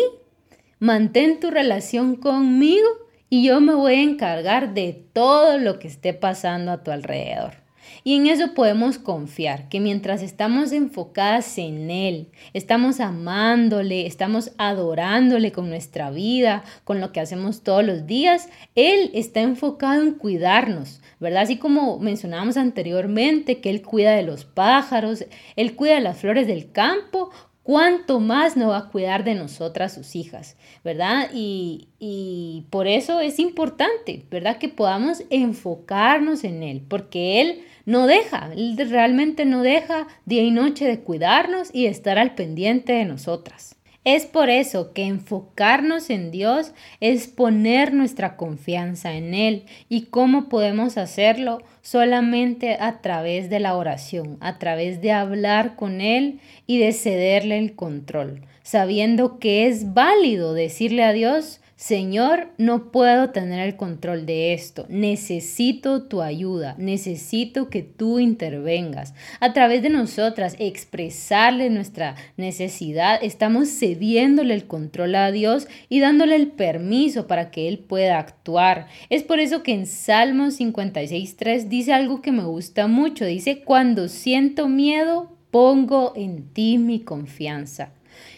mantén 0.79 1.39
tu 1.39 1.50
relación 1.50 2.15
conmigo 2.15 2.88
y 3.29 3.44
yo 3.44 3.60
me 3.60 3.74
voy 3.74 3.94
a 3.96 4.03
encargar 4.03 4.74
de 4.74 4.94
todo 5.13 5.58
lo 5.58 5.79
que 5.79 5.88
esté 5.88 6.13
pasando 6.13 6.72
a 6.72 6.84
tu 6.84 6.91
alrededor. 6.91 7.64
Y 8.04 8.15
en 8.15 8.27
eso 8.27 8.54
podemos 8.54 8.98
confiar, 8.98 9.70
que 9.70 9.80
mientras 9.80 10.22
estamos 10.22 10.72
enfocadas 10.72 11.58
en 11.58 11.89
Él, 11.89 12.27
estamos 12.54 13.00
amándole, 13.00 14.06
estamos 14.06 14.51
adorándole 14.58 15.51
con 15.51 15.70
nuestra 15.70 16.12
vida, 16.12 16.63
con 16.84 17.01
lo 17.01 17.12
que 17.12 17.20
hacemos 17.20 17.63
todos 17.63 17.84
los 17.84 18.06
días, 18.06 18.50
Él 18.75 19.12
está 19.13 19.42
enfocado 19.42 20.01
en 20.01 20.13
cuidarnos, 20.13 21.01
¿verdad? 21.20 21.44
Así 21.44 21.58
como 21.58 22.00
mencionábamos 22.00 22.58
anteriormente, 22.58 23.60
que 23.60 23.70
Él 23.70 23.82
cuida 23.82 24.12
de 24.12 24.24
los 24.24 24.46
pájaros, 24.46 25.25
Él 25.56 25.75
cuida 25.75 25.96
de 25.96 26.01
las 26.01 26.18
flores 26.18 26.48
del 26.48 26.72
campo, 26.72 27.32
cuánto 27.65 28.19
más 28.19 28.55
no 28.55 28.67
va 28.67 28.77
a 28.77 28.89
cuidar 28.89 29.24
de 29.24 29.34
nosotras 29.34 29.95
sus 29.95 30.15
hijas, 30.15 30.55
¿verdad? 30.84 31.31
Y, 31.34 31.88
y, 31.98 32.67
por 32.69 32.88
eso 32.88 33.19
es 33.22 33.39
importante, 33.39 34.24
¿verdad? 34.29 34.60
Que 34.60 34.69
podamos 34.69 35.24
enfocarnos 35.31 36.43
en 36.43 36.62
Él, 36.62 36.84
porque 36.88 37.41
Él 37.41 37.63
no 37.88 38.05
deja, 38.05 38.51
Él 38.55 38.77
realmente 38.88 39.45
no 39.45 39.63
deja 39.63 40.05
día 40.25 40.43
y 40.43 40.51
noche 40.51 40.86
de 40.86 41.00
cuidarnos 41.00 41.74
y 41.74 41.88
estar 41.88 42.19
al 42.19 42.36
pendiente 42.36 42.93
de 42.93 43.05
nosotras. 43.05 43.75
Es 44.05 44.27
por 44.27 44.51
eso 44.51 44.93
que 44.93 45.03
enfocarnos 45.03 46.12
en 46.12 46.29
Dios 46.29 46.74
es 47.00 47.25
poner 47.27 47.91
nuestra 47.91 48.38
confianza 48.38 49.13
en 49.13 49.33
Él. 49.33 49.63
¿Y 49.89 50.03
cómo 50.03 50.47
podemos 50.47 51.00
hacerlo? 51.00 51.63
Solamente 51.81 52.77
a 52.79 53.01
través 53.01 53.50
de 53.50 53.59
la 53.59 53.75
oración, 53.75 54.38
a 54.41 54.59
través 54.59 55.01
de 55.01 55.12
hablar 55.12 55.75
con 55.75 56.01
Él 56.01 56.39
y 56.67 56.77
de 56.77 56.93
cederle 56.93 57.57
el 57.57 57.74
control, 57.74 58.43
sabiendo 58.62 59.39
que 59.39 59.65
es 59.65 59.95
válido 59.95 60.53
decirle 60.53 61.03
a 61.03 61.12
Dios, 61.12 61.59
Señor, 61.77 62.48
no 62.58 62.89
puedo 62.89 63.32
tener 63.32 63.60
el 63.60 63.75
control 63.75 64.25
de 64.25 64.53
esto. 64.53 64.86
Necesito 64.88 66.03
tu 66.03 66.22
ayuda. 66.22 66.74
Necesito 66.77 67.70
que 67.70 67.84
tú 67.84 68.20
intervengas. 68.20 69.13
A 69.41 69.51
través 69.51 69.82
de 69.84 69.89
nosotras, 69.89 70.55
expresarle 70.58 71.70
nuestra 71.70 72.15
necesidad, 72.38 73.20
estamos 73.22 73.67
cediéndole 73.77 74.53
el 74.53 74.67
control 74.67 75.15
a 75.15 75.32
Dios 75.34 75.67
y 75.89 76.00
dándole 76.00 76.38
el 76.38 76.48
permiso 76.48 77.27
para 77.27 77.51
que 77.51 77.67
Él 77.67 77.79
pueda 77.79 78.20
actuar. 78.20 78.88
Es 79.10 79.24
por 79.24 79.41
eso 79.41 79.62
que 79.62 79.74
en 79.74 79.86
Salmos 79.86 80.62
56.3 80.62 81.67
dice 81.67 81.91
algo 81.91 82.22
que 82.22 82.32
me 82.32 82.46
gusta 82.46 82.88
mucho. 82.88 83.25
Dice, 83.25 83.63
cuando 83.65 84.08
siento 84.08 84.70
miedo, 84.70 85.36
pongo 85.51 86.13
en 86.15 86.48
ti 86.53 86.77
mi 86.77 87.01
confianza. 87.01 87.91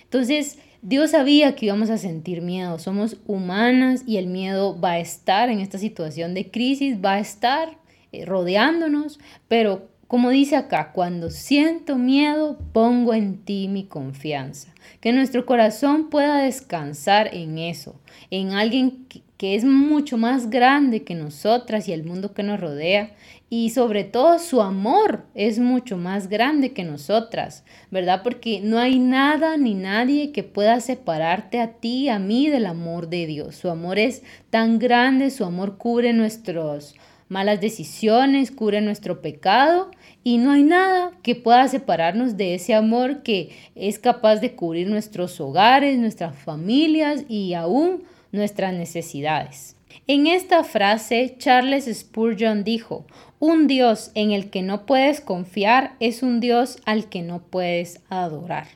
Entonces, 0.06 0.58
Dios 0.88 1.12
sabía 1.12 1.54
que 1.54 1.66
íbamos 1.66 1.90
a 1.90 1.98
sentir 1.98 2.42
miedo, 2.42 2.80
somos 2.80 3.18
humanas 3.26 4.04
y 4.08 4.16
el 4.16 4.28
miedo 4.28 4.80
va 4.80 4.92
a 4.92 5.00
estar 5.00 5.50
en 5.50 5.60
esta 5.60 5.78
situación 5.78 6.34
de 6.34 6.50
crisis, 6.50 7.04
va 7.04 7.16
a 7.16 7.20
estar 7.20 7.78
eh, 8.14 8.24
rodeándonos, 8.24 9.20
pero 9.50 9.90
como 10.08 10.30
dice 10.30 10.56
acá, 10.56 10.94
cuando 10.94 11.30
siento 11.30 11.98
miedo, 11.98 12.58
pongo 12.72 13.14
en 13.14 13.40
ti 13.44 13.68
mi 13.68 13.84
confianza. 13.84 14.74
Que 15.02 15.12
nuestro 15.12 15.46
corazón 15.46 16.10
pueda 16.10 16.38
descansar 16.38 17.36
en 17.36 17.58
eso, 17.58 18.00
en 18.32 18.54
alguien 18.54 19.08
que 19.38 19.56
es 19.56 19.64
mucho 19.64 20.18
más 20.18 20.50
grande 20.50 21.04
que 21.04 21.14
nosotras 21.14 21.88
y 21.88 21.94
el 21.94 22.04
mundo 22.04 22.34
que 22.34 22.44
nos 22.44 22.60
rodea 22.60 23.12
y 23.50 23.70
sobre 23.70 24.04
todo 24.04 24.40
su 24.40 24.62
amor 24.62 25.26
es 25.34 25.60
mucho 25.60 25.96
más 25.96 26.28
grande 26.28 26.74
que 26.74 26.84
nosotras, 26.84 27.64
¿verdad? 27.92 28.22
Porque 28.24 28.60
no 28.62 28.80
hay 28.80 29.00
nada 29.00 29.56
ni 29.58 29.74
nadie 29.74 30.32
que 30.32 30.44
pueda 30.44 30.80
separarte 30.82 31.62
a 31.62 31.74
ti, 31.74 32.10
a 32.10 32.20
mí 32.20 32.50
del 32.50 32.66
amor 32.66 33.08
de 33.08 33.26
Dios. 33.26 33.56
Su 33.56 33.70
amor 33.70 34.00
es 34.00 34.24
tan 34.50 34.80
grande, 34.80 35.30
su 35.30 35.46
amor 35.46 35.78
cubre 35.78 36.12
nuestras 36.12 36.96
malas 37.30 37.62
decisiones, 37.62 38.52
cubre 38.52 38.82
nuestro 38.82 39.22
pecado 39.22 39.92
y 40.24 40.40
no 40.40 40.52
hay 40.52 40.64
nada 40.64 41.12
que 41.24 41.36
pueda 41.36 41.68
separarnos 41.68 42.38
de 42.38 42.56
ese 42.56 42.74
amor 42.74 43.22
que 43.24 43.52
es 43.76 44.00
capaz 44.00 44.38
de 44.38 44.56
cubrir 44.56 44.90
nuestros 44.90 45.40
hogares, 45.40 45.98
nuestras 46.00 46.36
familias 46.36 47.24
y 47.30 47.54
aún 47.54 48.04
nuestras 48.32 48.74
necesidades. 48.74 49.76
En 50.06 50.28
esta 50.28 50.64
frase, 50.64 51.36
Charles 51.38 51.86
Spurgeon 51.86 52.64
dijo, 52.64 53.06
un 53.40 53.68
Dios 53.68 54.12
en 54.16 54.32
el 54.32 54.50
que 54.50 54.62
no 54.62 54.86
puedes 54.86 55.22
confiar 55.22 55.96
es 56.00 56.24
un 56.24 56.40
Dios 56.40 56.80
al 56.86 57.10
que 57.10 57.22
no 57.22 57.42
puedes 57.42 58.02
adorar. 58.10 58.68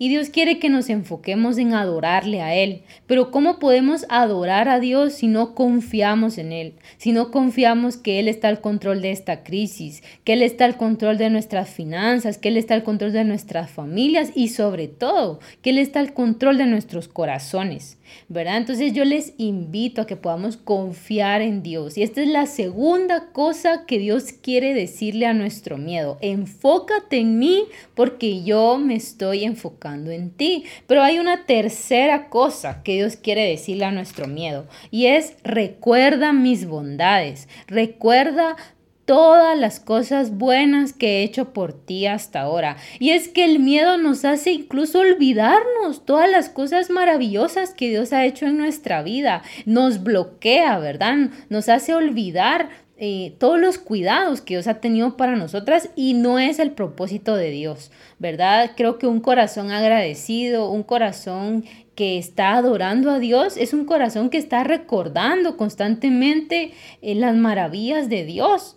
Y 0.00 0.10
Dios 0.10 0.30
quiere 0.30 0.60
que 0.60 0.68
nos 0.68 0.90
enfoquemos 0.90 1.58
en 1.58 1.74
adorarle 1.74 2.40
a 2.40 2.54
Él. 2.54 2.82
Pero 3.08 3.32
¿cómo 3.32 3.58
podemos 3.58 4.06
adorar 4.08 4.68
a 4.68 4.78
Dios 4.78 5.14
si 5.14 5.26
no 5.26 5.56
confiamos 5.56 6.38
en 6.38 6.52
Él? 6.52 6.74
Si 6.98 7.10
no 7.10 7.32
confiamos 7.32 7.96
que 7.96 8.20
Él 8.20 8.28
está 8.28 8.46
al 8.46 8.60
control 8.60 9.02
de 9.02 9.10
esta 9.10 9.42
crisis, 9.42 10.04
que 10.22 10.34
Él 10.34 10.42
está 10.42 10.66
al 10.66 10.76
control 10.76 11.18
de 11.18 11.30
nuestras 11.30 11.68
finanzas, 11.68 12.38
que 12.38 12.48
Él 12.48 12.56
está 12.56 12.74
al 12.74 12.84
control 12.84 13.12
de 13.12 13.24
nuestras 13.24 13.70
familias 13.70 14.30
y 14.36 14.48
sobre 14.48 14.86
todo 14.86 15.40
que 15.62 15.70
Él 15.70 15.78
está 15.78 15.98
al 15.98 16.14
control 16.14 16.58
de 16.58 16.66
nuestros 16.66 17.08
corazones. 17.08 17.97
¿Verdad? 18.28 18.56
Entonces 18.56 18.92
yo 18.92 19.04
les 19.04 19.34
invito 19.38 20.02
a 20.02 20.06
que 20.06 20.16
podamos 20.16 20.56
confiar 20.56 21.42
en 21.42 21.62
Dios. 21.62 21.96
Y 21.96 22.02
esta 22.02 22.22
es 22.22 22.28
la 22.28 22.46
segunda 22.46 23.32
cosa 23.32 23.86
que 23.86 23.98
Dios 23.98 24.32
quiere 24.32 24.74
decirle 24.74 25.26
a 25.26 25.34
nuestro 25.34 25.78
miedo. 25.78 26.18
Enfócate 26.20 27.18
en 27.18 27.38
mí 27.38 27.64
porque 27.94 28.42
yo 28.42 28.78
me 28.78 28.94
estoy 28.94 29.44
enfocando 29.44 30.10
en 30.10 30.30
ti. 30.30 30.64
Pero 30.86 31.02
hay 31.02 31.18
una 31.18 31.46
tercera 31.46 32.28
cosa 32.28 32.82
que 32.82 32.94
Dios 32.94 33.16
quiere 33.16 33.48
decirle 33.48 33.84
a 33.84 33.92
nuestro 33.92 34.26
miedo 34.26 34.66
y 34.90 35.06
es 35.06 35.34
recuerda 35.42 36.32
mis 36.32 36.66
bondades, 36.66 37.48
recuerda 37.66 38.56
todas 39.08 39.58
las 39.58 39.80
cosas 39.80 40.36
buenas 40.36 40.92
que 40.92 41.20
he 41.20 41.22
hecho 41.22 41.54
por 41.54 41.72
ti 41.72 42.06
hasta 42.06 42.42
ahora. 42.42 42.76
Y 42.98 43.08
es 43.08 43.28
que 43.28 43.46
el 43.46 43.58
miedo 43.58 43.96
nos 43.96 44.26
hace 44.26 44.52
incluso 44.52 45.00
olvidarnos 45.00 46.04
todas 46.04 46.30
las 46.30 46.50
cosas 46.50 46.90
maravillosas 46.90 47.72
que 47.72 47.88
Dios 47.88 48.12
ha 48.12 48.26
hecho 48.26 48.44
en 48.44 48.58
nuestra 48.58 49.02
vida. 49.02 49.42
Nos 49.64 50.02
bloquea, 50.02 50.78
¿verdad? 50.78 51.30
Nos 51.48 51.70
hace 51.70 51.94
olvidar 51.94 52.68
eh, 52.98 53.32
todos 53.38 53.58
los 53.58 53.78
cuidados 53.78 54.42
que 54.42 54.54
Dios 54.54 54.66
ha 54.66 54.80
tenido 54.80 55.16
para 55.16 55.36
nosotras 55.36 55.88
y 55.96 56.12
no 56.12 56.38
es 56.38 56.58
el 56.58 56.72
propósito 56.72 57.34
de 57.34 57.50
Dios, 57.50 57.90
¿verdad? 58.18 58.72
Creo 58.76 58.98
que 58.98 59.06
un 59.06 59.20
corazón 59.20 59.70
agradecido, 59.70 60.70
un 60.70 60.82
corazón 60.82 61.64
que 61.94 62.18
está 62.18 62.56
adorando 62.56 63.10
a 63.10 63.18
Dios, 63.18 63.56
es 63.56 63.72
un 63.72 63.86
corazón 63.86 64.28
que 64.28 64.36
está 64.36 64.64
recordando 64.64 65.56
constantemente 65.56 66.72
eh, 67.00 67.14
las 67.14 67.36
maravillas 67.36 68.10
de 68.10 68.26
Dios. 68.26 68.74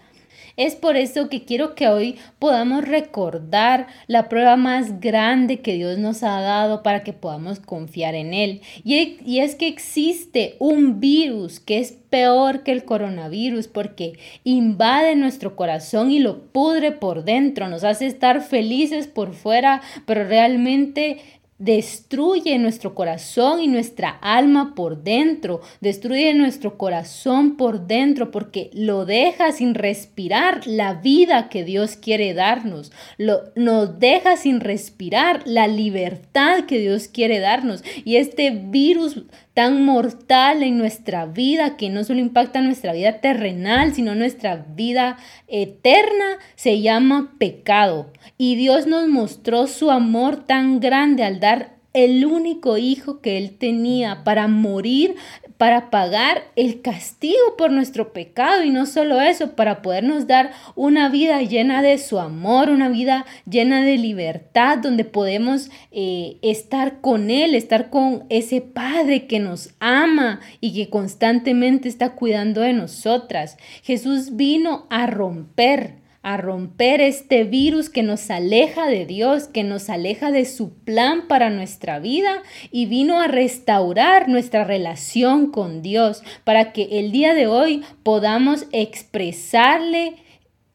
Es 0.61 0.75
por 0.75 0.95
eso 0.95 1.27
que 1.27 1.43
quiero 1.43 1.73
que 1.73 1.87
hoy 1.87 2.19
podamos 2.37 2.87
recordar 2.87 3.87
la 4.05 4.29
prueba 4.29 4.57
más 4.57 4.99
grande 4.99 5.61
que 5.61 5.73
Dios 5.73 5.97
nos 5.97 6.21
ha 6.21 6.39
dado 6.39 6.83
para 6.83 7.03
que 7.03 7.13
podamos 7.13 7.59
confiar 7.59 8.13
en 8.13 8.35
Él. 8.35 8.61
Y, 8.83 9.39
es 9.39 9.55
que 9.55 9.67
existe 9.67 10.57
un 10.59 10.99
virus 10.99 11.59
que 11.59 11.79
es 11.79 11.93
peor 12.11 12.61
que 12.61 12.73
el 12.73 12.85
coronavirus 12.85 13.69
porque 13.69 14.19
invade 14.43 15.15
nuestro 15.15 15.55
corazón 15.55 16.11
y 16.11 16.19
lo 16.19 16.43
pudre 16.51 16.91
por 16.91 17.23
dentro, 17.23 17.67
nos 17.67 17.83
hace 17.83 18.05
estar 18.05 18.41
felices 18.41 19.07
por 19.07 19.33
fuera, 19.33 19.81
pero 20.05 20.27
realmente 20.27 21.21
destruye 21.61 22.57
nuestro 22.57 22.95
corazón 22.95 23.61
y 23.61 23.67
nuestra 23.67 24.09
alma 24.09 24.73
por 24.73 25.03
dentro, 25.03 25.61
destruye 25.79 26.33
nuestro 26.33 26.75
corazón 26.75 27.55
por 27.55 27.85
dentro 27.85 28.31
porque 28.31 28.71
lo 28.73 29.05
deja 29.05 29.51
sin 29.51 29.75
respirar 29.75 30.65
la 30.65 30.95
vida 30.95 31.49
que 31.49 31.63
Dios 31.63 31.97
quiere 31.97 32.33
darnos, 32.33 32.91
lo, 33.17 33.41
nos 33.55 33.99
deja 33.99 34.37
sin 34.37 34.59
respirar 34.59 35.43
la 35.45 35.67
libertad 35.67 36.65
que 36.65 36.79
Dios 36.79 37.07
quiere 37.07 37.39
darnos. 37.39 37.83
Y 38.05 38.15
este 38.15 38.49
virus 38.49 39.21
tan 39.53 39.83
mortal 39.83 40.63
en 40.63 40.77
nuestra 40.77 41.25
vida 41.25 41.75
que 41.75 41.89
no 41.89 42.03
solo 42.03 42.19
impacta 42.19 42.61
nuestra 42.61 42.93
vida 42.93 43.19
terrenal, 43.19 43.93
sino 43.93 44.15
nuestra 44.15 44.65
vida 44.75 45.17
eterna, 45.47 46.37
se 46.55 46.81
llama 46.81 47.35
pecado. 47.37 48.11
Y 48.37 48.55
Dios 48.55 48.87
nos 48.87 49.07
mostró 49.07 49.67
su 49.67 49.91
amor 49.91 50.45
tan 50.45 50.79
grande 50.79 51.23
al 51.23 51.39
dar 51.39 51.81
el 51.93 52.25
único 52.25 52.77
hijo 52.77 53.19
que 53.19 53.37
él 53.37 53.57
tenía 53.57 54.23
para 54.23 54.47
morir, 54.47 55.15
para 55.61 55.91
pagar 55.91 56.45
el 56.55 56.81
castigo 56.81 57.55
por 57.55 57.71
nuestro 57.71 58.13
pecado 58.13 58.63
y 58.63 58.71
no 58.71 58.87
solo 58.87 59.21
eso, 59.21 59.55
para 59.55 59.83
podernos 59.83 60.25
dar 60.25 60.53
una 60.73 61.07
vida 61.07 61.39
llena 61.43 61.83
de 61.83 61.99
su 61.99 62.19
amor, 62.19 62.71
una 62.71 62.89
vida 62.89 63.27
llena 63.47 63.83
de 63.83 63.99
libertad, 63.99 64.79
donde 64.79 65.05
podemos 65.05 65.69
eh, 65.91 66.37
estar 66.41 66.99
con 66.99 67.29
él, 67.29 67.53
estar 67.53 67.91
con 67.91 68.23
ese 68.29 68.61
Padre 68.61 69.27
que 69.27 69.39
nos 69.39 69.75
ama 69.79 70.39
y 70.61 70.73
que 70.73 70.89
constantemente 70.89 71.87
está 71.89 72.15
cuidando 72.15 72.61
de 72.61 72.73
nosotras. 72.73 73.57
Jesús 73.83 74.35
vino 74.35 74.87
a 74.89 75.05
romper 75.05 76.00
a 76.23 76.37
romper 76.37 77.01
este 77.01 77.43
virus 77.43 77.89
que 77.89 78.03
nos 78.03 78.29
aleja 78.29 78.87
de 78.87 79.05
Dios, 79.05 79.47
que 79.47 79.63
nos 79.63 79.89
aleja 79.89 80.31
de 80.31 80.45
su 80.45 80.73
plan 80.73 81.27
para 81.27 81.49
nuestra 81.49 81.99
vida 81.99 82.43
y 82.71 82.85
vino 82.85 83.19
a 83.19 83.27
restaurar 83.27 84.29
nuestra 84.29 84.63
relación 84.63 85.51
con 85.51 85.81
Dios 85.81 86.23
para 86.43 86.73
que 86.73 86.99
el 86.99 87.11
día 87.11 87.33
de 87.33 87.47
hoy 87.47 87.83
podamos 88.03 88.65
expresarle 88.71 90.15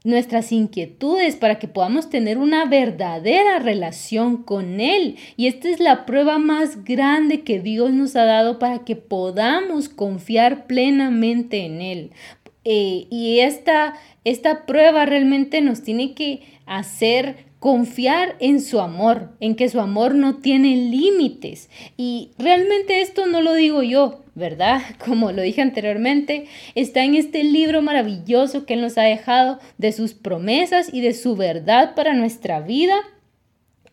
nuestras 0.07 0.53
inquietudes 0.53 1.35
para 1.35 1.59
que 1.59 1.67
podamos 1.67 2.09
tener 2.09 2.39
una 2.39 2.65
verdadera 2.65 3.59
relación 3.59 4.37
con 4.45 4.81
Él. 4.81 5.17
Y 5.37 5.49
esta 5.49 5.69
es 5.69 5.81
la 5.81 6.07
prueba 6.07 6.39
más 6.39 6.85
grande 6.85 7.41
que 7.41 7.59
Dios 7.59 7.93
nos 7.93 8.15
ha 8.15 8.25
dado 8.25 8.61
para 8.61 8.85
que 8.85 8.95
podamos 8.95 9.89
confiar 9.89 10.69
plenamente 10.69 11.67
en 11.67 11.83
Él. 11.83 12.11
Eh, 12.69 13.07
y 13.11 13.39
esta, 13.39 13.95
esta 14.25 14.67
prueba 14.67 15.07
realmente 15.07 15.61
nos 15.61 15.85
tiene 15.85 16.15
que 16.15 16.43
hacer 16.67 17.47
confiar 17.61 18.35
en 18.41 18.61
su 18.61 18.81
amor, 18.81 19.37
en 19.39 19.55
que 19.55 19.69
su 19.69 19.79
amor 19.81 20.17
no 20.17 20.39
tiene 20.39 20.77
límites. 20.77 21.71
Y 21.97 22.33
realmente 22.39 23.03
esto 23.03 23.27
no 23.27 23.41
lo 23.41 23.55
digo 23.55 23.85
yo, 23.85 24.25
¿verdad? 24.35 24.83
Como 25.05 25.31
lo 25.31 25.43
dije 25.43 25.63
anteriormente, 25.63 26.47
está 26.75 27.05
en 27.05 27.15
este 27.15 27.45
libro 27.45 27.83
maravilloso 27.83 28.67
que 28.67 28.75
Él 28.75 28.81
nos 28.81 28.99
ha 28.99 29.03
dejado 29.03 29.61
de 29.79 29.93
sus 29.93 30.15
promesas 30.15 30.93
y 30.93 31.03
de 31.03 31.15
su 31.15 31.37
verdad 31.37 31.95
para 31.95 32.15
nuestra 32.15 32.61
vida 32.61 32.97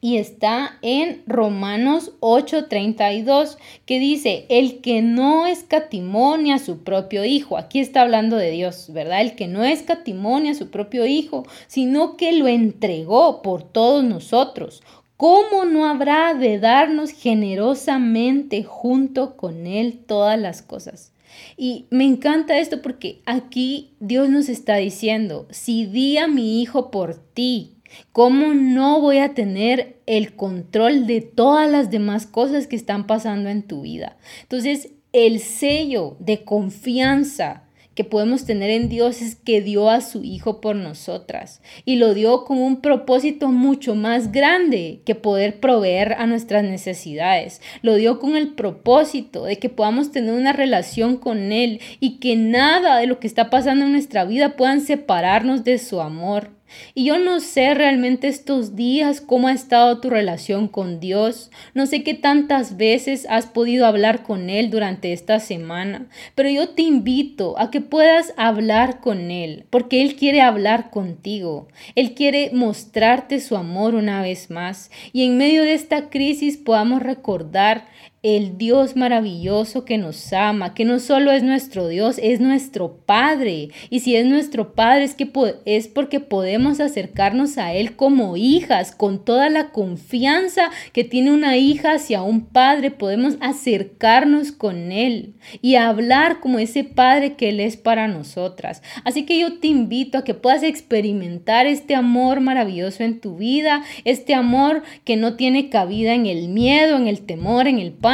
y 0.04 0.18
está 0.18 0.80
en 0.82 1.24
Romanos 1.28 2.12
8:32, 2.20 3.58
que 3.86 4.00
dice, 4.00 4.46
el 4.50 4.82
que 4.82 5.02
no 5.02 5.48
escatimonia 5.48 6.56
a 6.56 6.60
su 6.60 6.84
propio 6.84 7.24
hijo, 7.24 7.58
aquí 7.58 7.80
está 7.80 8.02
hablando 8.02 8.36
de 8.36 8.52
Dios, 8.52 8.90
¿verdad? 8.92 9.22
El 9.22 9.36
que 9.36 9.48
no 9.48 9.64
escatimonia 9.64 10.52
a 10.52 10.56
su 10.56 10.70
propio 10.70 11.06
hijo, 11.06 11.46
sino 11.68 12.18
que 12.18 12.34
lo 12.34 12.50
entregó 12.50 13.42
por 13.42 13.64
todos 13.64 14.04
nosotros. 14.04 14.84
¿cómo 15.16 15.64
no 15.64 15.86
habrá 15.86 16.34
de 16.34 16.60
darnos 16.60 17.12
generosamente 17.12 18.64
junto 18.64 19.38
con 19.38 19.68
Él 19.68 20.00
todas 20.06 20.38
las 20.38 20.62
cosas? 20.62 21.14
Y 21.56 21.86
me 21.92 22.04
encanta 22.04 22.60
esto 22.60 22.82
porque 22.82 23.22
aquí 23.26 23.92
Dios 24.02 24.28
nos 24.28 24.50
está 24.50 24.76
diciendo, 24.76 25.48
si 25.50 25.86
di 25.86 26.18
a 26.18 26.28
mi 26.28 26.62
hijo 26.62 26.92
por 26.92 27.16
ti, 27.16 27.74
¿cómo 28.12 28.54
no 28.54 29.02
voy 29.02 29.20
a 29.20 29.34
tener 29.34 29.98
el 30.06 30.36
control 30.36 31.08
de 31.08 31.22
todas 31.22 31.70
las 31.70 31.92
demás 31.92 32.26
cosas 32.26 32.68
que 32.68 32.76
están 32.76 33.08
pasando 33.08 33.50
en 33.50 33.64
tu 33.64 33.82
vida? 33.82 34.18
Entonces, 34.42 34.92
el 35.12 35.40
sello 35.40 36.18
de 36.20 36.44
confianza 36.44 37.64
que 37.96 38.04
podemos 38.04 38.46
tener 38.46 38.72
en 38.72 38.90
Dios 38.90 39.22
es 39.22 39.36
que 39.36 39.62
dio 39.62 39.90
a 39.90 40.02
su 40.02 40.24
Hijo 40.24 40.62
por 40.62 40.76
nosotras 40.76 41.62
y 41.86 41.98
lo 41.98 42.14
dio 42.14 42.44
con 42.46 42.58
un 42.58 42.82
propósito 42.82 43.50
mucho 43.50 43.96
más 43.96 44.32
grande 44.32 45.02
que 45.06 45.16
poder 45.16 45.60
proveer 45.60 46.14
a 46.14 46.26
nuestras 46.26 46.64
necesidades. 46.64 47.62
Lo 47.82 47.96
dio 47.96 48.20
con 48.20 48.36
el 48.36 48.50
propósito 48.54 49.46
de 49.46 49.58
que 49.58 49.70
podamos 49.70 50.12
tener 50.12 50.34
una 50.34 50.54
relación 50.54 51.18
con 51.18 51.52
Él 51.52 51.80
y 52.00 52.18
que 52.20 52.36
nada 52.36 52.98
de 52.98 53.08
lo 53.08 53.20
que 53.20 53.28
está 53.28 53.50
pasando 53.50 53.86
en 53.86 53.92
nuestra 53.92 54.26
vida 54.26 54.56
puedan 54.56 54.82
separarnos 54.82 55.64
de 55.64 55.78
su 55.78 56.02
amor. 56.02 56.50
Y 56.94 57.06
yo 57.06 57.18
no 57.18 57.39
sé 57.39 57.74
realmente 57.74 58.27
estos 58.27 58.75
días 58.75 59.22
cómo 59.22 59.48
ha 59.48 59.53
estado 59.53 60.00
tu 60.00 60.10
relación 60.10 60.68
con 60.68 61.00
Dios. 61.00 61.51
No 61.74 61.86
sé 61.86 62.03
qué 62.03 62.13
tantas 62.13 62.77
veces 62.77 63.25
has 63.30 63.46
podido 63.48 63.86
hablar 63.86 64.24
con 64.24 64.50
Él 64.50 64.70
durante 64.70 65.13
esta 65.13 65.39
semana, 65.39 66.08
pero 66.36 66.50
yo 66.50 66.70
te 66.70 66.84
invito 66.84 67.60
a 67.60 67.72
que 67.72 67.82
puedas 67.82 68.34
hablar 68.38 69.00
con 69.00 69.32
Él, 69.32 69.65
porque 69.70 70.01
Él 70.01 70.15
quiere 70.15 70.42
hablar 70.42 70.89
contigo. 70.89 71.68
Él 71.96 72.13
quiere 72.13 72.51
mostrarte 72.53 73.39
su 73.39 73.56
amor 73.56 73.96
una 73.96 74.22
vez 74.22 74.50
más. 74.50 74.92
Y 75.12 75.25
en 75.25 75.38
medio 75.38 75.63
de 75.63 75.74
esta 75.74 76.10
crisis 76.10 76.58
podamos 76.58 77.01
recordar 77.01 77.86
el 78.24 78.58
Dios 78.58 78.96
maravilloso 78.96 79.84
que 79.84 79.98
nos 79.98 80.32
ama, 80.32 80.74
que 80.74 80.86
no 80.86 81.00
solo 81.00 81.34
es 81.34 81.44
nuestro 81.44 81.89
Dios, 81.89 82.22
es 82.24 82.39
nuestro 82.39 82.96
Padre. 83.06 83.68
Y 83.89 84.00
si 84.00 84.15
es 84.15 84.25
nuestro 84.25 84.74
Padre 84.74 85.03
es, 85.03 85.13
que 85.13 85.30
es 85.65 85.89
porque 85.89 86.22
podemos 86.22 86.80
acercarnos 86.80 87.58
a 87.58 87.74
Él 87.74 87.98
como 87.98 88.38
hijas, 88.38 88.96
con 88.96 89.25
toda 89.25 89.50
la 89.50 89.72
confianza 89.72 90.72
que 90.94 91.03
tiene 91.03 91.34
una 91.34 91.58
hija 91.58 91.96
hacia 91.96 92.24
un 92.24 92.46
Padre, 92.46 92.92
podemos 92.92 93.36
acercarnos 93.42 94.53
con 94.53 94.94
Él 94.94 95.34
y 95.62 95.75
hablar 95.75 96.39
como 96.39 96.60
ese 96.60 96.86
Padre 96.86 97.34
que 97.34 97.50
Él 97.50 97.60
es 97.60 97.75
para 97.75 98.08
nosotras. 98.08 98.82
Así 99.03 99.24
que 99.24 99.38
yo 99.38 99.60
te 99.60 99.68
invito 99.68 100.18
a 100.18 100.24
que 100.24 100.34
puedas 100.34 100.63
experimentar 100.63 101.65
este 101.65 101.94
amor 101.94 102.39
maravilloso 102.39 103.03
en 103.03 103.20
tu 103.20 103.36
vida, 103.36 103.84
este 104.06 104.34
amor 104.34 104.82
que 105.03 105.18
no 105.18 105.36
tiene 105.36 105.68
cabida 105.68 106.13
en 106.13 106.25
el 106.25 106.48
miedo, 106.48 106.96
en 106.96 107.10
el 107.10 107.25
temor, 107.25 107.68
en 107.68 107.80
el 107.80 107.92
pánico 107.92 108.12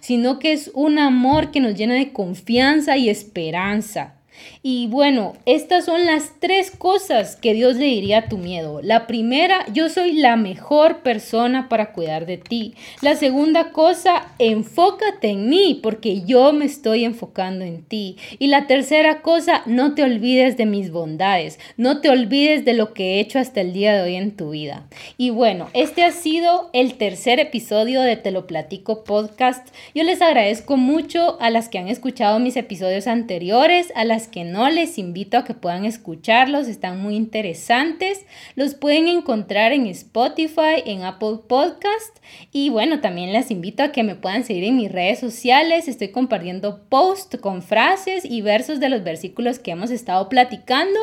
sino 0.00 0.38
que 0.38 0.52
es 0.52 0.70
un 0.74 0.98
amor 0.98 1.50
que 1.50 1.60
nos 1.60 1.74
llena 1.74 1.94
de 1.94 2.12
confianza 2.12 2.96
y 2.96 3.08
esperanza. 3.08 4.15
Y 4.62 4.88
bueno, 4.88 5.34
estas 5.46 5.84
son 5.84 6.06
las 6.06 6.32
tres 6.40 6.70
cosas 6.70 7.36
que 7.36 7.54
Dios 7.54 7.76
le 7.76 7.86
diría 7.86 8.18
a 8.18 8.28
tu 8.28 8.38
miedo. 8.38 8.80
La 8.82 9.06
primera, 9.06 9.64
yo 9.72 9.88
soy 9.88 10.12
la 10.12 10.36
mejor 10.36 11.02
persona 11.02 11.68
para 11.68 11.92
cuidar 11.92 12.26
de 12.26 12.38
ti. 12.38 12.74
La 13.00 13.14
segunda 13.14 13.72
cosa, 13.72 14.28
enfócate 14.38 15.28
en 15.30 15.48
mí 15.48 15.78
porque 15.82 16.22
yo 16.22 16.52
me 16.52 16.64
estoy 16.64 17.04
enfocando 17.04 17.64
en 17.64 17.82
ti. 17.82 18.16
Y 18.38 18.48
la 18.48 18.66
tercera 18.66 19.22
cosa, 19.22 19.62
no 19.66 19.94
te 19.94 20.02
olvides 20.02 20.56
de 20.56 20.66
mis 20.66 20.90
bondades. 20.90 21.58
No 21.76 22.00
te 22.00 22.10
olvides 22.10 22.64
de 22.64 22.74
lo 22.74 22.92
que 22.92 23.14
he 23.14 23.20
hecho 23.20 23.38
hasta 23.38 23.60
el 23.60 23.72
día 23.72 23.94
de 23.94 24.02
hoy 24.02 24.16
en 24.16 24.36
tu 24.36 24.50
vida. 24.50 24.86
Y 25.16 25.30
bueno, 25.30 25.68
este 25.72 26.02
ha 26.02 26.10
sido 26.10 26.70
el 26.72 26.94
tercer 26.94 27.40
episodio 27.40 28.02
de 28.02 28.16
Te 28.16 28.30
lo 28.30 28.46
platico 28.46 29.04
podcast. 29.04 29.68
Yo 29.94 30.02
les 30.02 30.22
agradezco 30.22 30.76
mucho 30.76 31.36
a 31.40 31.50
las 31.50 31.68
que 31.68 31.78
han 31.78 31.88
escuchado 31.88 32.38
mis 32.38 32.56
episodios 32.56 33.06
anteriores, 33.06 33.92
a 33.94 34.04
las 34.04 34.25
que 34.26 34.44
no, 34.44 34.68
les 34.70 34.98
invito 34.98 35.38
a 35.38 35.44
que 35.44 35.54
puedan 35.54 35.84
escucharlos, 35.84 36.68
están 36.68 37.00
muy 37.00 37.16
interesantes. 37.16 38.26
Los 38.54 38.74
pueden 38.74 39.08
encontrar 39.08 39.72
en 39.72 39.86
Spotify, 39.86 40.82
en 40.84 41.02
Apple 41.02 41.38
Podcast 41.48 42.18
y 42.52 42.70
bueno, 42.70 43.00
también 43.00 43.32
les 43.32 43.50
invito 43.50 43.82
a 43.82 43.92
que 43.92 44.02
me 44.02 44.14
puedan 44.14 44.44
seguir 44.44 44.64
en 44.64 44.76
mis 44.76 44.92
redes 44.92 45.18
sociales. 45.18 45.88
Estoy 45.88 46.08
compartiendo 46.08 46.82
posts 46.88 47.38
con 47.40 47.62
frases 47.62 48.24
y 48.24 48.42
versos 48.42 48.80
de 48.80 48.88
los 48.88 49.04
versículos 49.04 49.58
que 49.58 49.70
hemos 49.70 49.90
estado 49.90 50.28
platicando. 50.28 50.98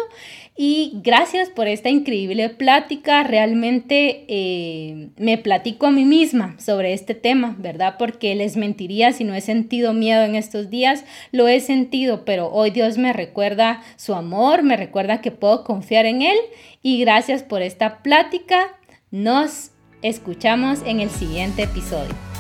Y 0.55 0.99
gracias 1.03 1.49
por 1.49 1.67
esta 1.67 1.89
increíble 1.89 2.47
plática. 2.49 3.23
Realmente 3.23 4.25
eh, 4.27 5.09
me 5.17 5.39
platico 5.39 5.87
a 5.87 5.91
mí 5.91 6.05
misma 6.05 6.55
sobre 6.59 6.93
este 6.93 7.15
tema, 7.15 7.55
¿verdad? 7.57 7.95
Porque 7.97 8.35
les 8.35 8.55
mentiría 8.55 9.13
si 9.13 9.23
no 9.23 9.33
he 9.33 9.41
sentido 9.41 9.93
miedo 9.93 10.23
en 10.23 10.35
estos 10.35 10.69
días. 10.69 11.05
Lo 11.31 11.47
he 11.47 11.59
sentido, 11.59 12.23
pero 12.23 12.51
hoy 12.51 12.69
Dios 12.69 12.99
me 12.99 13.13
recuerda 13.13 13.81
su 13.95 14.13
amor, 14.13 14.61
me 14.61 14.77
recuerda 14.77 15.21
que 15.21 15.31
puedo 15.31 15.63
confiar 15.63 16.05
en 16.05 16.21
Él. 16.21 16.37
Y 16.83 16.99
gracias 16.99 17.41
por 17.41 17.63
esta 17.63 18.03
plática. 18.03 18.77
Nos 19.09 19.71
escuchamos 20.03 20.81
en 20.85 20.99
el 20.99 21.09
siguiente 21.09 21.63
episodio. 21.63 22.32